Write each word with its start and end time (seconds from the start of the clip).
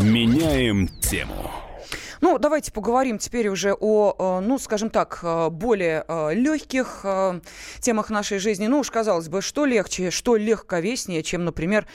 Меняем 0.00 0.88
тему. 1.00 1.53
Ну, 2.24 2.38
давайте 2.38 2.72
поговорим 2.72 3.18
теперь 3.18 3.48
уже 3.48 3.74
о, 3.78 4.40
э, 4.40 4.46
ну, 4.46 4.58
скажем 4.58 4.88
так, 4.88 5.20
э, 5.22 5.50
более 5.50 6.06
э, 6.08 6.32
легких 6.32 7.04
темах 7.80 8.08
нашей 8.08 8.38
жизни. 8.38 8.66
Ну, 8.66 8.78
уж 8.78 8.90
казалось 8.90 9.28
бы, 9.28 9.42
что 9.42 9.66
легче, 9.66 10.10
что 10.10 10.36
легковеснее, 10.36 11.22
чем, 11.22 11.44
например, 11.44 11.86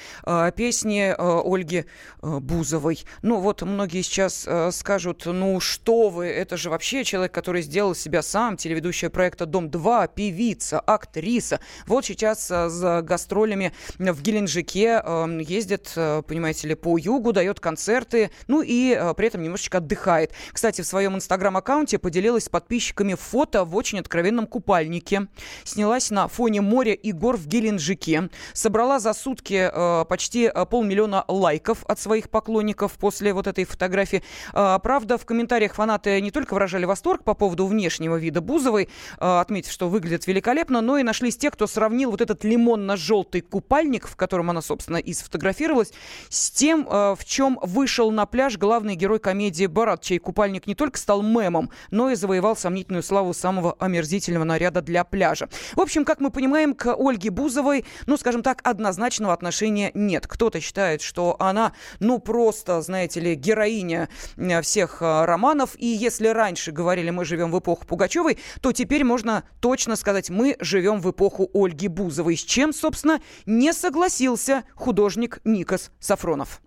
песни 0.56 1.16
Ольги 1.18 1.86
Бузовой. 2.22 3.04
Ну, 3.24 3.40
вот 3.40 3.64
многие 3.64 4.04
сейчас 4.04 4.48
скажут, 4.76 5.26
ну, 5.26 5.60
что 5.60 6.10
вы, 6.10 6.28
это 6.28 6.58
же 6.58 6.70
вообще 6.70 7.04
человек, 7.04 7.32
который 7.32 7.64
сделал 7.64 7.96
себя 7.96 8.22
сам, 8.22 8.56
телеведущая 8.56 9.10
проекта 9.10 9.48
«Дом-2», 9.48 10.12
певица, 10.14 10.80
актриса. 10.80 11.60
Вот 11.88 12.06
сейчас 12.06 12.48
с 12.48 13.02
гастролями 13.02 13.74
в 13.98 14.22
Геленджике 14.22 15.04
ездит, 15.40 15.94
понимаете 15.96 16.68
ли, 16.68 16.76
по 16.76 17.00
югу, 17.00 17.34
дает 17.34 17.60
концерты, 17.60 18.30
ну, 18.48 18.62
и 18.62 18.94
при 19.18 19.28
этом 19.28 19.42
немножечко 19.42 19.80
отдыхает 19.80 20.19
отдыхает. 20.20 20.32
Кстати, 20.52 20.82
в 20.82 20.86
своем 20.86 21.16
инстаграм-аккаунте 21.16 21.98
поделилась 21.98 22.46
с 22.46 22.50
подписчиками 22.50 23.16
фото 23.16 23.64
в 23.64 23.76
очень 23.76 24.00
откровенном 24.00 24.48
купальнике. 24.48 25.28
Снялась 25.64 26.12
на 26.12 26.28
фоне 26.28 26.62
моря 26.62 26.94
и 26.94 27.12
гор 27.12 27.38
в 27.38 27.48
Геленджике. 27.48 28.30
Собрала 28.54 29.00
за 29.00 29.14
сутки 29.14 29.70
э, 29.72 30.06
почти 30.06 30.52
э, 30.54 30.66
полмиллиона 30.66 31.26
лайков 31.28 31.84
от 31.86 32.00
своих 32.00 32.30
поклонников 32.30 32.94
после 32.94 33.34
вот 33.34 33.48
этой 33.48 33.66
фотографии. 33.66 34.24
Э, 34.54 34.80
правда, 34.82 35.18
в 35.18 35.26
комментариях 35.26 35.74
фанаты 35.74 36.22
не 36.22 36.32
только 36.32 36.54
выражали 36.54 36.86
восторг 36.86 37.24
по 37.24 37.34
поводу 37.34 37.66
внешнего 37.68 38.16
вида 38.18 38.42
Бузовой, 38.42 38.90
э, 39.20 39.40
отметив, 39.40 39.72
что 39.72 39.90
выглядит 39.90 40.28
великолепно, 40.28 40.82
но 40.82 40.98
и 40.98 41.04
нашлись 41.04 41.38
те, 41.38 41.52
кто 41.52 41.68
сравнил 41.68 42.12
вот 42.12 42.22
этот 42.22 42.44
лимонно-желтый 42.44 43.42
купальник, 43.42 44.08
в 44.08 44.16
котором 44.16 44.50
она, 44.50 44.62
собственно, 44.62 44.98
и 44.98 45.14
сфотографировалась, 45.14 45.92
с 46.30 46.52
тем, 46.52 46.88
э, 46.90 47.16
в 47.18 47.26
чем 47.26 47.60
вышел 47.62 48.12
на 48.12 48.26
пляж 48.26 48.58
главный 48.58 48.96
герой 48.96 49.20
комедии 49.20 49.68
«Барат» 50.00 50.02
чей 50.02 50.20
купальник 50.20 50.68
не 50.68 50.76
только 50.76 50.98
стал 50.98 51.22
мемом, 51.22 51.70
но 51.92 52.10
и 52.10 52.16
завоевал 52.16 52.56
сомнительную 52.56 53.04
славу 53.04 53.34
самого 53.34 53.76
омерзительного 53.80 54.44
наряда 54.44 54.82
для 54.82 55.04
пляжа. 55.04 55.48
В 55.76 55.82
общем, 55.82 56.06
как 56.06 56.20
мы 56.20 56.32
понимаем, 56.32 56.74
к 56.74 56.94
Ольге 56.96 57.30
Бузовой, 57.30 57.86
ну, 58.08 58.18
скажем 58.18 58.42
так, 58.44 58.62
однозначного 58.64 59.34
отношения 59.34 59.92
нет. 59.94 60.28
Кто-то 60.28 60.60
считает, 60.60 61.02
что 61.02 61.36
она, 61.40 61.74
ну, 62.00 62.20
просто, 62.20 62.82
знаете 62.82 63.20
ли, 63.20 63.36
героиня 63.36 64.10
э, 64.38 64.62
всех 64.62 65.02
э, 65.02 65.26
романов. 65.26 65.76
И 65.78 65.86
если 65.86 66.28
раньше 66.28 66.72
говорили, 66.72 67.10
мы 67.12 67.26
живем 67.26 67.52
в 67.52 67.60
эпоху 67.60 67.86
Пугачевой, 67.86 68.38
то 68.62 68.72
теперь 68.72 69.04
можно 69.04 69.44
точно 69.60 69.96
сказать, 69.96 70.30
мы 70.30 70.56
живем 70.60 71.02
в 71.02 71.12
эпоху 71.12 71.50
Ольги 71.54 71.88
Бузовой. 71.88 72.38
С 72.38 72.44
чем, 72.44 72.74
собственно, 72.74 73.22
не 73.46 73.74
согласился 73.74 74.64
художник 74.76 75.40
Никос 75.44 75.92
Сафронов. 76.00 76.62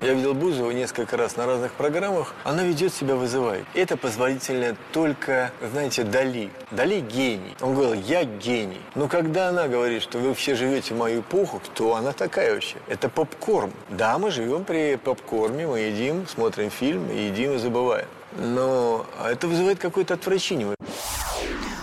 Я 0.00 0.14
видел 0.14 0.32
Бузову 0.32 0.70
несколько 0.70 1.16
раз 1.16 1.36
на 1.36 1.44
разных 1.44 1.72
программах. 1.72 2.32
Она 2.44 2.62
ведет 2.62 2.94
себя 2.94 3.16
вызывает. 3.16 3.64
Это 3.74 3.96
позволительно 3.96 4.76
только, 4.92 5.50
знаете, 5.72 6.04
Дали. 6.04 6.50
Дали 6.70 7.00
гений. 7.00 7.56
Он 7.60 7.74
говорил, 7.74 7.94
я 7.94 8.22
гений. 8.22 8.80
Но 8.94 9.08
когда 9.08 9.48
она 9.48 9.66
говорит, 9.66 10.02
что 10.02 10.18
вы 10.18 10.34
все 10.34 10.54
живете 10.54 10.94
в 10.94 10.98
мою 10.98 11.22
эпоху, 11.22 11.58
кто 11.58 11.96
она 11.96 12.12
такая 12.12 12.54
вообще? 12.54 12.76
Это 12.86 13.08
попкорн. 13.08 13.72
Да, 13.88 14.18
мы 14.18 14.30
живем 14.30 14.62
при 14.62 14.96
попкорне, 14.96 15.66
мы 15.66 15.80
едим, 15.80 16.28
смотрим 16.28 16.70
фильм, 16.70 17.10
едим 17.12 17.54
и 17.54 17.58
забываем. 17.58 18.06
Но 18.36 19.04
это 19.28 19.48
вызывает 19.48 19.80
какое-то 19.80 20.14
отвращение. 20.14 20.77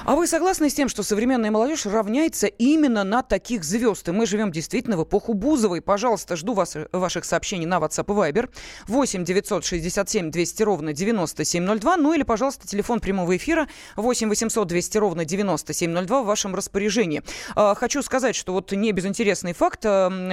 А 0.07 0.15
вы 0.15 0.27
согласны 0.27 0.69
с 0.69 0.73
тем, 0.75 0.87
что 0.87 1.01
современная 1.01 1.49
молодежь 1.49 1.87
равняется 1.87 2.45
именно 2.45 3.03
на 3.03 3.23
таких 3.23 3.63
звезд? 3.63 4.07
И 4.07 4.11
мы 4.11 4.27
живем 4.27 4.51
действительно 4.51 4.97
в 4.97 5.03
эпоху 5.03 5.33
Бузовой. 5.33 5.81
Пожалуйста, 5.81 6.35
жду 6.35 6.53
вас, 6.53 6.77
ваших 6.91 7.25
сообщений 7.25 7.65
на 7.65 7.79
WhatsApp 7.79 8.03
и 8.03 8.31
Viber. 8.31 8.51
8 8.87 9.23
967 9.23 10.29
200 10.29 10.61
ровно 10.61 10.93
9702. 10.93 11.97
Ну 11.97 12.13
или, 12.13 12.21
пожалуйста, 12.21 12.67
телефон 12.67 12.99
прямого 12.99 13.35
эфира 13.35 13.67
8 13.95 14.29
800 14.29 14.67
200 14.67 14.97
ровно 14.99 15.25
9702 15.25 16.21
в 16.21 16.25
вашем 16.27 16.53
распоряжении. 16.53 17.23
А, 17.55 17.73
хочу 17.73 18.03
сказать, 18.03 18.35
что 18.35 18.53
вот 18.53 18.71
не 18.73 18.91
безинтересный 18.91 19.53
факт. 19.53 19.87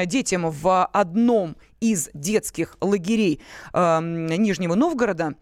Детям 0.04 0.50
в 0.50 0.84
одном 0.84 1.56
из 1.80 2.10
детских 2.12 2.76
лагерей 2.82 3.41
Нижнего 3.72 4.75
Новгорода 4.75 5.34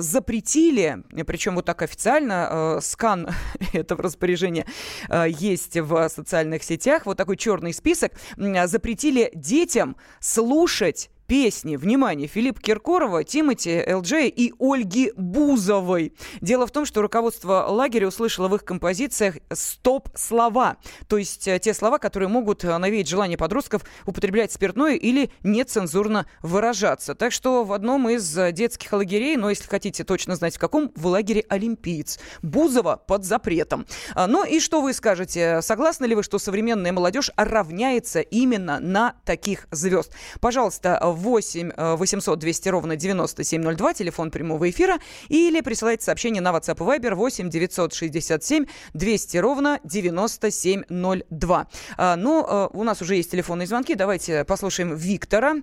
запретили, 0.00 1.02
причем 1.26 1.54
вот 1.54 1.64
так 1.64 1.82
официально, 1.82 2.48
э, 2.50 2.80
скан 2.82 3.28
этого 3.72 4.02
распоряжения 4.02 4.66
э, 5.08 5.26
есть 5.28 5.76
в 5.76 6.08
социальных 6.08 6.62
сетях, 6.62 7.06
вот 7.06 7.16
такой 7.16 7.36
черный 7.36 7.72
список, 7.72 8.12
запретили 8.36 9.30
детям 9.34 9.96
слушать 10.20 11.10
песни, 11.28 11.76
внимание, 11.76 12.26
Филипп 12.26 12.58
Киркорова, 12.58 13.22
Тимати, 13.22 13.84
ЛДЖ 13.86 14.14
и 14.34 14.54
Ольги 14.58 15.12
Бузовой. 15.14 16.14
Дело 16.40 16.66
в 16.66 16.70
том, 16.70 16.86
что 16.86 17.02
руководство 17.02 17.66
лагеря 17.68 18.08
услышало 18.08 18.48
в 18.48 18.54
их 18.54 18.64
композициях 18.64 19.36
стоп-слова, 19.52 20.78
то 21.06 21.18
есть 21.18 21.46
э, 21.46 21.58
те 21.58 21.74
слова, 21.74 21.98
которые 21.98 22.30
могут 22.30 22.64
э, 22.64 22.76
навеять 22.78 23.08
желание 23.08 23.36
подростков 23.36 23.82
употреблять 24.06 24.52
спиртное 24.52 24.94
или 24.94 25.30
нецензурно 25.42 26.26
выражаться. 26.42 27.14
Так 27.14 27.32
что 27.32 27.62
в 27.62 27.74
одном 27.74 28.08
из 28.08 28.36
э, 28.38 28.50
детских 28.52 28.90
лагерей, 28.94 29.36
но 29.36 29.50
если 29.50 29.68
хотите 29.68 30.04
точно 30.04 30.34
знать 30.34 30.56
в 30.56 30.58
каком, 30.58 30.90
в 30.96 31.06
лагере 31.06 31.44
«Олимпиец». 31.50 32.18
Бузова 32.40 32.96
под 32.96 33.24
запретом. 33.24 33.84
А, 34.14 34.26
ну 34.26 34.46
и 34.46 34.60
что 34.60 34.80
вы 34.80 34.94
скажете? 34.94 35.60
Согласны 35.60 36.06
ли 36.06 36.14
вы, 36.14 36.22
что 36.22 36.38
современная 36.38 36.92
молодежь 36.92 37.30
равняется 37.36 38.20
именно 38.20 38.80
на 38.80 39.14
таких 39.26 39.66
звезд? 39.70 40.14
Пожалуйста, 40.40 40.98
8 41.18 41.72
800 41.96 42.38
200 42.38 42.68
ровно 42.68 42.96
9702, 42.96 43.94
телефон 43.94 44.30
прямого 44.30 44.68
эфира, 44.70 44.98
или 45.28 45.60
присылайте 45.60 46.04
сообщение 46.04 46.40
на 46.40 46.50
WhatsApp 46.50 46.76
и 46.76 46.98
Viber 46.98 47.14
8 47.14 47.50
967 47.50 48.66
200 48.94 49.36
ровно 49.38 49.80
9702. 49.84 51.66
А, 51.96 52.16
ну, 52.16 52.44
а, 52.46 52.68
у 52.68 52.84
нас 52.84 53.02
уже 53.02 53.16
есть 53.16 53.30
телефонные 53.30 53.66
звонки, 53.66 53.94
давайте 53.94 54.44
послушаем 54.44 54.94
Виктора 54.94 55.56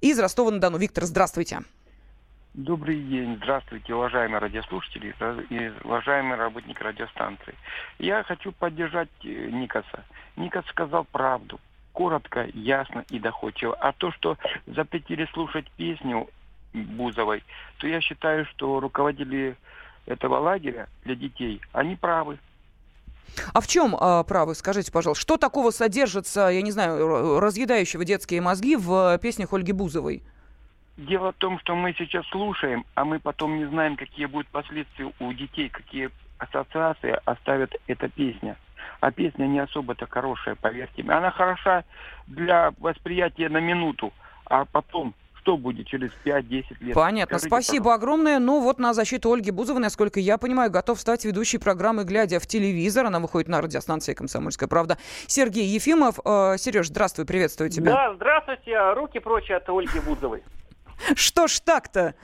из 0.00 0.18
Ростова-на-Дону. 0.18 0.78
Виктор, 0.78 1.04
здравствуйте. 1.04 1.60
Добрый 2.54 3.02
день. 3.02 3.36
Здравствуйте, 3.36 3.94
уважаемые 3.94 4.38
радиослушатели 4.38 5.14
и 5.50 5.72
уважаемые 5.84 6.38
работники 6.38 6.82
радиостанции. 6.82 7.54
Я 7.98 8.22
хочу 8.22 8.50
поддержать 8.50 9.10
э, 9.24 9.50
Никаса. 9.50 10.04
Никас 10.36 10.64
сказал 10.68 11.04
правду 11.04 11.60
коротко, 11.96 12.46
ясно 12.52 13.06
и 13.08 13.18
доходчиво. 13.18 13.74
А 13.80 13.92
то, 13.92 14.12
что 14.12 14.36
запретили 14.66 15.26
слушать 15.32 15.64
песню 15.78 16.28
Бузовой, 16.74 17.42
то 17.78 17.86
я 17.86 18.02
считаю, 18.02 18.44
что 18.44 18.80
руководители 18.80 19.56
этого 20.04 20.38
лагеря 20.38 20.88
для 21.04 21.14
детей, 21.14 21.58
они 21.72 21.96
правы. 21.96 22.38
А 23.54 23.62
в 23.62 23.66
чем 23.66 23.96
э, 23.96 24.24
правы, 24.24 24.54
скажите, 24.54 24.92
пожалуйста, 24.92 25.22
что 25.22 25.36
такого 25.38 25.70
содержится, 25.70 26.48
я 26.48 26.60
не 26.60 26.70
знаю, 26.70 27.40
разъедающего 27.40 28.04
детские 28.04 28.42
мозги 28.42 28.76
в 28.76 29.18
песнях 29.22 29.54
Ольги 29.54 29.72
Бузовой? 29.72 30.22
Дело 30.98 31.32
в 31.32 31.36
том, 31.36 31.58
что 31.60 31.74
мы 31.74 31.94
сейчас 31.94 32.26
слушаем, 32.26 32.84
а 32.94 33.06
мы 33.06 33.20
потом 33.20 33.56
не 33.56 33.64
знаем, 33.64 33.96
какие 33.96 34.26
будут 34.26 34.48
последствия 34.48 35.10
у 35.18 35.32
детей, 35.32 35.70
какие 35.70 36.10
ассоциации 36.36 37.18
оставит 37.24 37.74
эта 37.86 38.08
песня 38.10 38.58
а 39.00 39.10
песня 39.10 39.46
не 39.46 39.58
особо-то 39.58 40.06
хорошая, 40.06 40.54
поверьте 40.54 41.02
мне. 41.02 41.12
Она 41.12 41.30
хороша 41.30 41.84
для 42.26 42.72
восприятия 42.78 43.48
на 43.48 43.58
минуту, 43.58 44.12
а 44.44 44.64
потом 44.64 45.14
что 45.46 45.56
будет 45.56 45.86
через 45.86 46.10
5-10 46.24 46.64
лет? 46.80 46.94
Понятно. 46.94 47.38
Скажите, 47.38 47.48
Спасибо 47.48 47.84
пожалуйста. 47.84 48.04
огромное. 48.04 48.38
Ну 48.40 48.60
вот 48.60 48.80
на 48.80 48.92
защиту 48.94 49.32
Ольги 49.32 49.52
Бузовой, 49.52 49.80
насколько 49.80 50.18
я 50.18 50.38
понимаю, 50.38 50.72
готов 50.72 51.00
стать 51.00 51.24
ведущей 51.24 51.58
программы 51.58 52.02
«Глядя 52.02 52.40
в 52.40 52.48
телевизор». 52.48 53.06
Она 53.06 53.20
выходит 53.20 53.48
на 53.48 53.60
радиостанции 53.60 54.12
«Комсомольская 54.14 54.68
правда». 54.68 54.98
Сергей 55.28 55.66
Ефимов. 55.66 56.18
Э, 56.24 56.56
Сереж, 56.58 56.88
здравствуй, 56.88 57.26
приветствую 57.26 57.70
тебя. 57.70 57.92
Да, 57.92 58.14
здравствуйте. 58.14 58.92
Руки 58.94 59.20
прочь 59.20 59.50
от 59.52 59.68
Ольги 59.68 60.00
Бузовой. 60.00 60.42
Что 61.14 61.46
ж 61.46 61.60
так-то? 61.60 62.16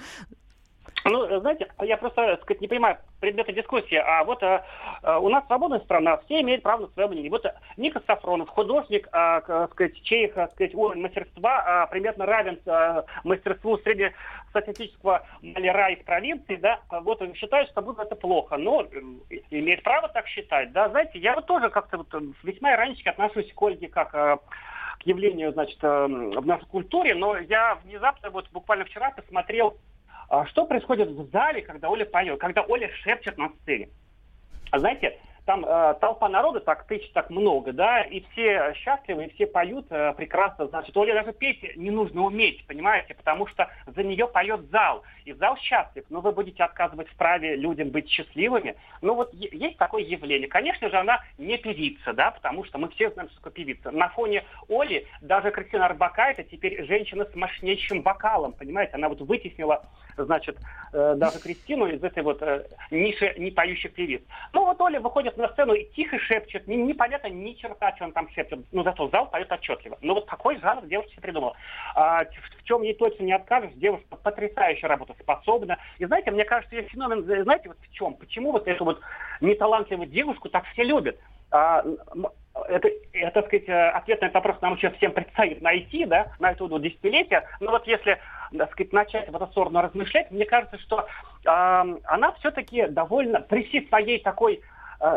Ну, 1.05 1.41
знаете, 1.41 1.69
я 1.81 1.97
просто, 1.97 2.39
сказать, 2.43 2.61
не 2.61 2.69
понимаю 2.69 2.99
предмета 3.21 3.53
дискуссии. 3.53 3.97
А 3.97 4.25
вот 4.25 4.43
а, 4.43 4.65
а, 5.03 5.19
у 5.19 5.29
нас 5.29 5.45
свободная 5.47 5.81
страна, 5.81 6.19
все 6.19 6.41
имеют 6.41 6.63
право 6.63 6.83
на 6.83 6.89
свое 6.89 7.09
мнение. 7.09 7.31
Вот 7.31 7.45
Ника 7.77 8.01
Сафронов, 8.07 8.49
художник, 8.49 9.09
а, 9.13 9.41
так 9.41 9.73
сказать, 9.73 10.01
чей, 10.03 10.29
так 10.29 10.53
сказать, 10.53 10.75
уровень 10.75 11.03
мастерства 11.03 11.63
а, 11.65 11.87
примерно 11.87 12.27
равен 12.27 12.59
а, 12.67 13.05
мастерству 13.25 13.79
среднестатистического 13.79 15.27
маляра 15.43 15.93
из 15.93 16.05
провинции, 16.05 16.57
да, 16.57 16.81
вот 16.91 17.21
он 17.23 17.35
считает, 17.35 17.69
что 17.69 17.83
будет 17.83 17.99
это 17.99 18.15
плохо. 18.15 18.57
Но 18.57 18.87
имеет 19.51 19.83
право 19.83 20.09
так 20.09 20.27
считать, 20.29 20.73
да. 20.73 20.89
Знаете, 20.91 21.19
я 21.19 21.35
вот 21.35 21.47
тоже 21.47 21.69
как-то 21.71 21.99
вот 21.99 22.09
весьма 22.43 22.75
иронически 22.75 23.09
отношусь 23.09 23.53
к 23.53 23.63
Ольге 23.63 23.89
как 23.89 24.15
а, 24.15 24.39
к 25.01 25.03
явлению, 25.05 25.53
значит, 25.53 25.83
в 25.83 26.47
нашей 26.47 26.67
культуре, 26.67 27.15
но 27.17 27.37
я 27.37 27.77
внезапно, 27.83 28.31
вот 28.31 28.49
буквально 28.53 28.85
вчера 28.85 29.11
посмотрел 29.11 29.71
а 29.71 29.92
что 30.47 30.65
происходит 30.67 31.09
в 31.09 31.31
зале, 31.31 31.63
когда 31.63 31.89
Оля 31.89 32.05
поет, 32.05 32.39
когда 32.41 32.63
Оля 32.63 32.91
шепчет 33.03 33.37
на 33.39 33.51
сцене? 33.51 33.89
А 34.71 34.79
знаете, 34.79 35.19
там 35.45 35.65
э, 35.65 35.95
толпа 36.01 36.29
народа, 36.29 36.61
так 36.61 36.87
тысяч 36.87 37.11
так 37.11 37.31
много, 37.31 37.73
да, 37.73 38.03
и 38.03 38.25
все 38.31 38.75
счастливы, 38.75 39.27
и 39.27 39.35
все 39.35 39.47
поют 39.47 39.87
э, 39.91 40.15
прекрасно, 40.15 40.67
значит, 40.67 40.97
Оле 40.97 41.15
даже 41.15 41.33
петь 41.33 41.77
не 41.77 41.91
нужно 41.91 42.23
уметь, 42.23 42.67
понимаете, 42.67 43.15
потому 43.15 43.47
что 43.47 43.69
за 43.87 44.03
нее 44.03 44.29
поет 44.29 44.61
зал, 44.71 45.03
и 45.25 45.33
зал 45.33 45.57
счастлив, 45.59 46.05
но 46.11 46.21
вы 46.21 46.33
будете 46.33 46.63
отказывать 46.63 47.09
в 47.09 47.17
праве 47.17 47.57
людям 47.57 47.91
быть 47.91 48.09
счастливыми. 48.09 48.77
Ну 49.01 49.15
вот 49.15 49.33
есть 49.35 49.79
такое 49.79 50.03
явление. 50.03 50.49
Конечно 50.49 50.89
же, 50.91 50.97
она 50.97 51.21
не 51.39 51.59
певица, 51.59 52.13
да, 52.13 52.31
потому 52.31 52.65
что 52.65 52.79
мы 52.79 52.89
все 52.91 53.11
знаем, 53.11 53.29
что 53.29 53.39
такое 53.39 53.53
певица. 53.53 53.91
На 53.91 54.09
фоне 54.09 54.45
Оли 54.69 55.07
даже 55.21 55.51
Кристина 55.51 55.87
Арбакайте 55.87 56.45
теперь 56.45 56.85
женщина 56.85 57.25
с 57.25 57.35
мощнейшим 57.35 58.03
вокалом, 58.03 58.53
понимаете, 58.53 58.95
она 58.95 59.09
вот 59.09 59.21
вытеснила 59.21 59.85
значит, 60.17 60.59
э, 60.93 61.15
даже 61.17 61.39
Кристину 61.39 61.87
из 61.87 62.03
этой 62.03 62.23
вот 62.23 62.43
э, 62.43 62.67
ниши 62.91 63.35
не 63.39 63.51
поющих 63.51 63.95
певиц. 63.95 64.23
Ну 64.53 64.65
вот 64.65 64.81
Оля 64.81 65.01
выходит 65.01 65.32
на 65.37 65.49
сцену 65.49 65.75
и 65.75 65.85
тихо 65.95 66.19
шепчет, 66.19 66.67
не, 66.67 66.77
непонятно 66.77 67.29
ни 67.29 67.53
черта, 67.53 67.95
что 67.97 68.05
он 68.05 68.13
там 68.13 68.29
шепчет, 68.31 68.61
но 68.73 68.83
зато 68.83 69.09
зал 69.09 69.31
поет 69.31 69.51
отчетливо. 69.51 69.99
Ну 70.01 70.15
вот 70.15 70.27
такой 70.27 70.59
жанр 70.61 70.87
девушка 70.87 71.13
себе 71.13 71.23
придумала. 71.23 71.57
А, 71.95 72.25
в, 72.25 72.61
в 72.61 72.65
чем 72.65 72.83
ей 72.83 72.95
точно 72.95 73.25
не 73.25 73.33
откажешь, 73.33 73.73
девушка 73.75 74.17
потрясающе 74.17 74.87
работоспособна. 74.87 75.79
И 75.99 76.05
знаете, 76.05 76.31
мне 76.31 76.45
кажется, 76.45 76.77
ее 76.77 76.83
феномен, 76.83 77.25
знаете, 77.25 77.69
вот 77.69 77.79
в 77.79 77.93
чем? 77.93 78.15
Почему 78.15 78.53
вот 78.53 78.67
эту 78.69 78.85
вот 78.85 79.01
неталантливую 79.41 80.09
девушку 80.09 80.49
так 80.49 80.65
все 80.73 80.85
любят? 80.85 81.19
А, 81.51 81.85
это, 82.69 82.89
это, 83.13 83.31
так 83.33 83.47
сказать, 83.47 83.69
э, 83.69 83.89
ответ 83.91 84.21
на 84.21 84.27
этот 84.27 84.35
вопрос 84.35 84.61
нам 84.61 84.75
еще 84.75 84.91
всем 84.91 85.13
предстоит 85.13 85.61
найти, 85.63 86.05
да, 86.05 86.33
на 86.39 86.53
это 86.53 86.65
вот 86.65 86.83
десятилетия. 86.83 87.47
Но 87.61 87.71
вот 87.71 87.87
если 87.87 88.19
так 88.59 88.73
сказать, 88.73 88.93
начать 88.93 89.29
в 89.29 89.37
эту 89.37 89.47
сторону 89.49 89.81
размышлять, 89.81 90.31
мне 90.31 90.45
кажется, 90.45 90.79
что 90.79 91.01
э, 91.01 91.07
она 91.45 92.33
все-таки 92.41 92.87
довольно 92.89 93.41
при 93.41 93.65
всей 93.65 93.87
своей 93.89 94.19
такой 94.21 94.57
э, 94.57 94.61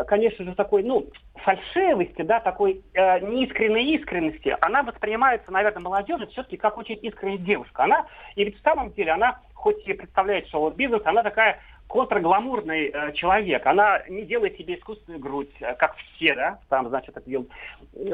конечно 0.04 0.44
же, 0.44 0.54
такой, 0.54 0.82
ну, 0.82 1.06
фальшивости, 1.36 2.22
да, 2.22 2.40
такой 2.40 2.82
э, 2.92 3.20
неискренней 3.20 3.94
искренности, 3.94 4.56
она 4.60 4.82
воспринимается, 4.82 5.52
наверное, 5.52 5.82
молодежью 5.82 6.26
все-таки 6.28 6.56
как 6.56 6.76
очень 6.76 6.98
искренняя 7.02 7.38
девушка. 7.38 7.84
Она, 7.84 8.06
и 8.34 8.44
ведь 8.44 8.58
в 8.58 8.62
самом 8.62 8.92
деле, 8.92 9.12
она, 9.12 9.38
хоть 9.54 9.86
и 9.86 9.92
представляет 9.92 10.48
шоу-бизнес, 10.48 11.02
она 11.04 11.22
такая 11.22 11.60
контргламурный 11.88 12.90
э, 12.92 13.12
человек. 13.12 13.66
Она 13.66 14.02
не 14.08 14.22
делает 14.22 14.56
себе 14.56 14.74
искусственную 14.74 15.20
грудь, 15.20 15.50
э, 15.60 15.74
как 15.74 15.96
все, 15.96 16.34
да, 16.34 16.58
там, 16.68 16.88
значит, 16.88 17.16
это 17.16 17.28
делает, 17.28 17.50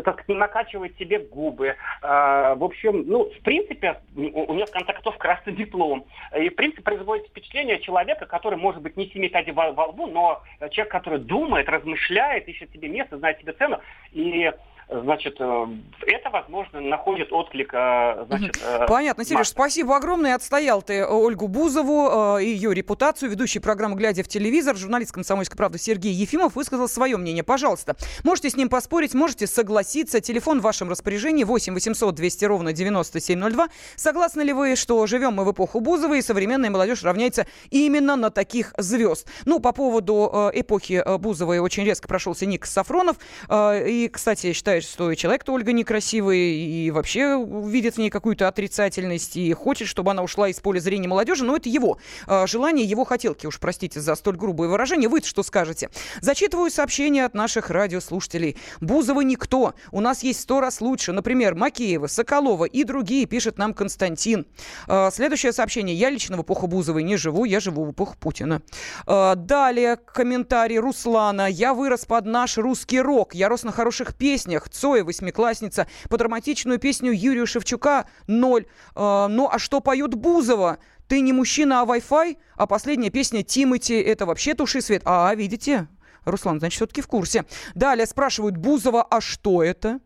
как 0.04 0.28
не 0.28 0.34
накачивает 0.34 0.96
себе 0.98 1.18
губы. 1.18 1.68
Э, 2.02 2.54
в 2.54 2.64
общем, 2.64 3.04
ну, 3.06 3.30
в 3.30 3.40
принципе, 3.42 4.00
у, 4.14 4.54
нее 4.54 4.66
в 4.66 4.70
конце 4.70 4.92
концов 4.92 5.16
красный 5.16 5.54
диплом. 5.54 6.04
И, 6.38 6.48
в 6.48 6.54
принципе, 6.54 6.82
производит 6.82 7.26
впечатление 7.28 7.80
человека, 7.80 8.26
который, 8.26 8.58
может 8.58 8.82
быть, 8.82 8.96
не 8.96 9.08
семи 9.08 9.28
пядей 9.28 9.52
во, 9.52 9.72
во 9.72 9.86
лбу, 9.86 10.06
но 10.06 10.42
человек, 10.70 10.92
который 10.92 11.18
думает, 11.18 11.68
размышляет, 11.68 12.48
ищет 12.48 12.70
себе 12.72 12.88
место, 12.88 13.18
знает 13.18 13.38
себе 13.40 13.52
цену. 13.52 13.80
И 14.12 14.52
значит, 15.00 15.36
э, 15.40 15.66
это, 16.06 16.30
возможно, 16.30 16.80
находит 16.80 17.32
отклик. 17.32 17.72
Э, 17.72 18.24
значит, 18.26 18.58
э, 18.62 18.86
Понятно, 18.86 19.24
Сереж, 19.24 19.48
спасибо 19.48 19.96
огромное. 19.96 20.34
Отстоял 20.34 20.82
ты 20.82 21.06
Ольгу 21.06 21.48
Бузову, 21.48 22.38
ее 22.38 22.74
репутацию, 22.74 23.30
ведущий 23.30 23.58
программы 23.58 23.96
«Глядя 23.96 24.22
в 24.22 24.28
телевизор». 24.28 24.76
Журналист 24.76 25.12
«Комсомольской 25.12 25.56
правды» 25.56 25.78
Сергей 25.78 26.12
Ефимов 26.12 26.56
высказал 26.56 26.88
свое 26.88 27.16
мнение. 27.16 27.42
Пожалуйста, 27.42 27.96
можете 28.24 28.50
с 28.50 28.56
ним 28.56 28.68
поспорить, 28.68 29.14
можете 29.14 29.46
согласиться. 29.46 30.20
Телефон 30.20 30.60
в 30.60 30.62
вашем 30.62 30.90
распоряжении 30.90 31.44
8 31.44 31.74
800 31.74 32.14
200 32.14 32.44
ровно 32.44 32.72
9702. 32.72 33.68
Согласны 33.96 34.42
ли 34.42 34.52
вы, 34.52 34.76
что 34.76 35.06
живем 35.06 35.34
мы 35.34 35.44
в 35.44 35.52
эпоху 35.52 35.80
Бузовой 35.80 36.18
и 36.18 36.22
современная 36.22 36.70
молодежь 36.70 37.02
равняется 37.02 37.46
именно 37.70 38.16
на 38.16 38.30
таких 38.30 38.74
звезд? 38.76 39.28
Ну, 39.44 39.60
по 39.60 39.72
поводу 39.72 40.50
эпохи 40.52 41.02
Бузовой 41.18 41.58
очень 41.60 41.84
резко 41.84 42.08
прошелся 42.08 42.46
Ник 42.46 42.66
Сафронов. 42.66 43.16
И, 43.50 44.10
кстати, 44.12 44.48
я 44.48 44.54
считаю, 44.54 44.81
что 44.84 45.10
и 45.10 45.16
человек-то 45.16 45.52
Ольга 45.52 45.72
некрасивый, 45.72 46.38
и 46.38 46.90
вообще 46.90 47.44
видит 47.64 47.94
в 47.94 47.98
ней 47.98 48.10
какую-то 48.10 48.48
отрицательность, 48.48 49.36
и 49.36 49.52
хочет, 49.52 49.88
чтобы 49.88 50.10
она 50.10 50.22
ушла 50.22 50.48
из 50.48 50.60
поля 50.60 50.80
зрения 50.80 51.08
молодежи, 51.08 51.44
но 51.44 51.56
это 51.56 51.68
его 51.68 51.98
э, 52.26 52.46
желание, 52.46 52.84
его 52.84 53.04
хотелки, 53.04 53.46
уж 53.46 53.58
простите 53.58 54.00
за 54.00 54.14
столь 54.14 54.36
грубое 54.36 54.68
выражение. 54.68 55.08
вы 55.08 55.20
что 55.20 55.42
скажете? 55.42 55.90
Зачитываю 56.20 56.70
сообщения 56.70 57.24
от 57.24 57.34
наших 57.34 57.70
радиослушателей. 57.70 58.56
Бузова 58.80 59.20
никто. 59.20 59.74
У 59.90 60.00
нас 60.00 60.22
есть 60.22 60.40
сто 60.40 60.60
раз 60.60 60.80
лучше. 60.80 61.12
Например, 61.12 61.54
Макеева, 61.54 62.06
Соколова 62.06 62.64
и 62.64 62.84
другие, 62.84 63.26
пишет 63.26 63.58
нам 63.58 63.74
Константин. 63.74 64.46
Э, 64.88 65.10
следующее 65.12 65.52
сообщение. 65.52 65.94
Я 65.94 66.10
лично 66.10 66.36
в 66.36 66.42
эпоху 66.42 66.66
Бузовой 66.66 67.02
не 67.02 67.16
живу, 67.16 67.44
я 67.44 67.60
живу 67.60 67.84
в 67.84 67.92
эпоху 67.92 68.16
Путина. 68.18 68.62
Э, 69.06 69.34
далее 69.36 69.96
комментарий 69.96 70.78
Руслана. 70.78 71.48
Я 71.48 71.74
вырос 71.74 72.04
под 72.04 72.26
наш 72.26 72.58
русский 72.58 73.00
рок. 73.00 73.34
Я 73.34 73.48
рос 73.48 73.62
на 73.62 73.72
хороших 73.72 74.14
песнях. 74.14 74.61
Цоя, 74.68 75.04
восьмиклассница. 75.04 75.86
По 76.08 76.18
драматичную 76.18 76.78
песню 76.78 77.12
Юрия 77.12 77.46
Шевчука– 77.46 78.06
ноль. 78.26 78.66
Э, 78.94 79.26
ну, 79.28 79.48
а 79.50 79.58
что 79.58 79.80
поет 79.80 80.14
Бузова? 80.14 80.78
Ты 81.08 81.20
не 81.20 81.32
мужчина, 81.32 81.82
а 81.82 81.84
Wi-Fi? 81.84 82.36
А 82.56 82.66
последняя 82.66 83.10
песня 83.10 83.42
Тимати– 83.42 84.00
это 84.02 84.26
вообще 84.26 84.54
туши 84.54 84.80
свет. 84.80 85.02
А, 85.04 85.34
видите? 85.34 85.88
Руслан, 86.24 86.58
значит, 86.58 86.76
все-таки 86.76 87.00
в 87.00 87.06
курсе. 87.06 87.44
Далее 87.74 88.06
спрашивают 88.06 88.56
Бузова, 88.56 89.02
а 89.02 89.20
что 89.20 89.62
это? 89.62 90.00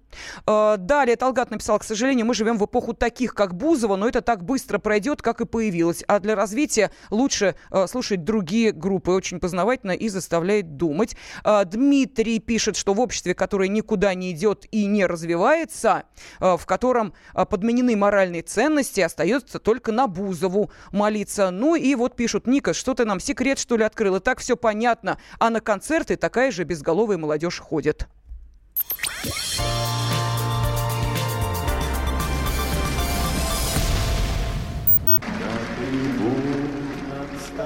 Э, 0.46 0.76
далее 0.78 1.16
Талгат 1.16 1.50
написал, 1.50 1.78
к 1.78 1.84
сожалению, 1.84 2.26
мы 2.26 2.34
живем 2.34 2.58
в 2.58 2.64
эпоху 2.64 2.94
таких, 2.94 3.34
как 3.34 3.54
Бузова, 3.54 3.96
но 3.96 4.08
это 4.08 4.20
так 4.20 4.44
быстро 4.44 4.78
пройдет, 4.78 5.22
как 5.22 5.40
и 5.40 5.46
появилось. 5.46 6.04
А 6.06 6.18
для 6.20 6.34
развития 6.34 6.90
лучше 7.10 7.54
э, 7.70 7.86
слушать 7.86 8.24
другие 8.24 8.72
группы. 8.72 9.10
Очень 9.10 9.40
познавательно 9.40 9.92
и 9.92 10.08
заставляет 10.08 10.76
думать. 10.76 11.16
Э, 11.44 11.64
Дмитрий 11.64 12.38
пишет, 12.38 12.76
что 12.76 12.94
в 12.94 13.00
обществе, 13.00 13.34
которое 13.34 13.68
никуда 13.68 14.14
не 14.14 14.32
идет 14.32 14.66
и 14.70 14.86
не 14.86 15.06
развивается, 15.06 16.04
в 16.40 16.60
котором 16.66 17.14
подменены 17.34 17.96
моральные 17.96 18.42
ценности, 18.42 19.00
остается 19.00 19.58
только 19.58 19.92
на 19.92 20.06
Бузову 20.06 20.70
молиться. 20.92 21.50
Ну 21.50 21.74
и 21.74 21.94
вот 21.94 22.16
пишут, 22.16 22.46
Ника, 22.46 22.74
что 22.74 22.94
ты 22.94 23.04
нам 23.04 23.20
секрет, 23.20 23.58
что 23.58 23.76
ли, 23.76 23.84
открыл? 23.84 24.16
И 24.16 24.20
так 24.20 24.40
все 24.40 24.56
понятно. 24.56 25.18
А 25.38 25.50
на 25.50 25.60
концерты 25.60 26.16
такая 26.16 26.50
же 26.50 26.64
безголовая 26.64 27.18
молодежь 27.18 27.58
ходит. 27.58 28.08